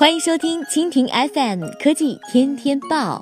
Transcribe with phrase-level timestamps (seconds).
[0.00, 3.20] 欢迎收听蜻蜓 FM 科技天天报，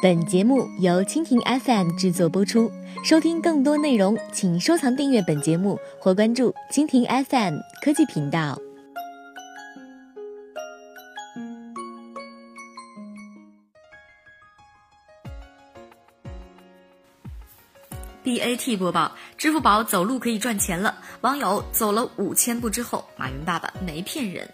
[0.00, 2.70] 本节目由蜻蜓 FM 制作播出。
[3.04, 8.56] 收听更多内容，请收藏订阅本节目或关注蜻蜓 FM 科技频道。
[18.22, 20.94] BAT 播报：支付宝走路可以赚钱了。
[21.22, 24.48] 网友走了五千步之后，马云爸爸没骗人。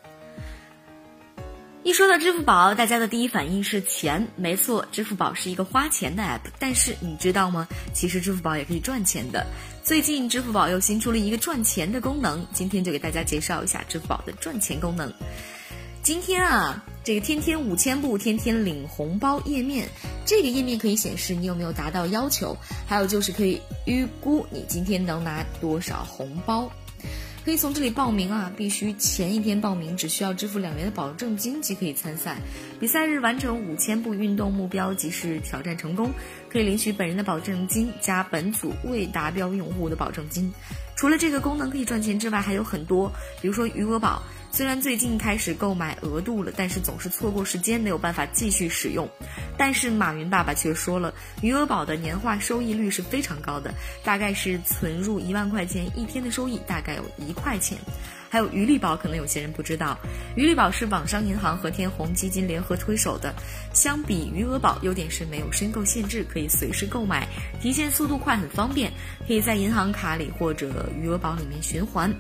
[1.82, 4.28] 一说到支付宝，大家的第一反应是钱。
[4.36, 6.40] 没错，支付宝是一个花钱的 app。
[6.58, 7.66] 但是你知道吗？
[7.94, 9.46] 其实支付宝也可以赚钱的。
[9.82, 15.10] 最近支付宝又新出了一个赚钱的功能，今天就给大家介绍一下支付宝的赚钱功能。
[16.02, 19.88] 今天啊，这个天天五千步，天天领红包页面，
[20.26, 22.54] 这个页面可以显示你有没有达到要求，
[22.86, 26.70] 还有就是可以预估你今天能拿多少红包。
[27.50, 32.38] 可以从这里报名啊，必须前一天报名，只需要支付两元的保证金即可以参赛。
[32.78, 36.12] 比赛日完成五千步运动目标即是挑战成功，
[36.48, 40.52] 可以领取本人的保证金加本组未达标用户的保证金。
[40.94, 43.10] 除了这个功能可以赚钱之外，还有很多，
[43.42, 44.22] 比如说余额宝。
[44.52, 49.08] 虽然最近开始购买额度了，但是总是错过时间，没有办法继续使用。
[49.60, 53.70] 但是马云爸爸却说了，余额宝的年化收益率是非常高的，
[54.02, 57.76] 大概是存入一万块钱，一天的收益大概有一块钱。
[58.30, 59.98] 还有余利宝，可能有些人不知道，
[60.36, 63.34] 余利宝是网商银行和天弘基金联合推手的。
[63.74, 67.26] 相比余额宝，优点是没有申购限制，可以随时购买，
[67.60, 68.92] 提现速度快，很方便，
[69.26, 72.14] 可以在银行卡里或者余额宝里面循环。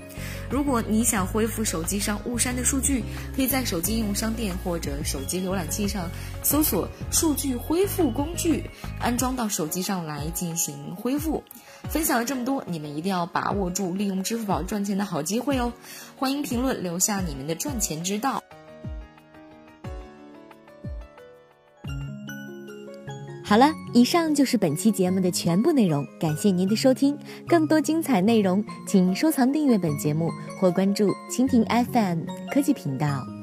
[0.50, 3.04] 如果你想恢复手机上误删的数据，
[3.36, 6.10] 可以在手机应用商店或者手机浏览器上
[6.42, 8.64] 搜索“数据恢复工具”，
[9.00, 11.44] 安装到手机上来进行恢复。
[11.88, 15.72] 分享了这么多，你们一定要把握住利用支付宝赚钱的好机会哦！
[16.16, 18.42] 欢迎评论留下你们的赚钱之道。
[23.42, 27.18] 好了，以上就是本期节目的全部内容，感谢您的收听。
[27.48, 30.30] 更多精彩内容，请收藏订阅本节目
[30.60, 32.20] 或关注蜻蜓 FM
[32.52, 33.39] 科技频道。